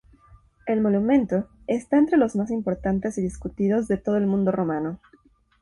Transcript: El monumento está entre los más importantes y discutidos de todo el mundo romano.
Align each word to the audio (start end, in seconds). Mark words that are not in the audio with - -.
El 0.65 0.81
monumento 0.81 1.47
está 1.67 1.99
entre 1.99 2.17
los 2.17 2.35
más 2.35 2.49
importantes 2.49 3.19
y 3.19 3.21
discutidos 3.21 3.87
de 3.87 3.97
todo 3.97 4.17
el 4.17 4.25
mundo 4.25 4.51
romano. 4.51 4.99